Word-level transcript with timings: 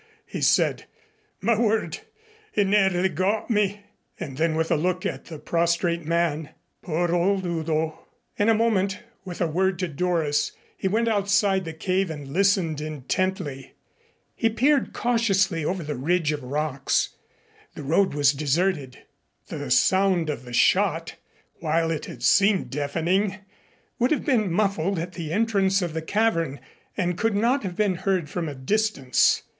he 0.25 0.41
said. 0.41 0.85
"My 1.41 1.55
word! 1.59 1.99
He 2.53 2.63
nearly 2.63 3.07
got 3.07 3.51
me." 3.51 3.81
And 4.19 4.35
then 4.37 4.55
with 4.55 4.71
a 4.71 4.75
look 4.75 5.05
at 5.05 5.25
the 5.25 5.37
prostrate 5.37 6.03
man, 6.03 6.49
"Poor 6.81 7.13
old 7.13 7.45
Udo!" 7.45 7.99
In 8.35 8.49
a 8.49 8.55
moment, 8.55 8.99
with 9.23 9.41
a 9.41 9.45
word 9.47 9.77
to 9.77 9.87
Doris, 9.87 10.53
he 10.75 10.87
went 10.87 11.07
outside 11.07 11.65
the 11.65 11.73
cave 11.73 12.09
and 12.09 12.29
listened 12.33 12.81
intently. 12.81 13.73
He 14.35 14.49
peered 14.49 14.91
cautiously 14.91 15.63
over 15.63 15.83
the 15.83 15.93
ridge 15.93 16.31
of 16.31 16.41
rocks. 16.41 17.09
The 17.75 17.83
road 17.83 18.15
was 18.15 18.31
deserted. 18.33 19.03
The 19.49 19.69
sound 19.69 20.31
of 20.31 20.45
the 20.45 20.51
shot, 20.53 21.13
while 21.59 21.91
it 21.91 22.05
had 22.07 22.23
seemed 22.23 22.71
deafening, 22.71 23.37
would 23.99 24.09
have 24.09 24.25
been 24.25 24.51
muffled 24.51 24.97
at 24.97 25.13
the 25.13 25.31
entrance 25.31 25.83
of 25.83 25.93
the 25.93 26.01
cavern 26.01 26.59
and 26.97 27.19
could 27.19 27.35
not 27.35 27.61
have 27.61 27.75
been 27.75 27.97
heard 27.97 28.31
from 28.31 28.49
a 28.49 28.55
distance. 28.55 29.43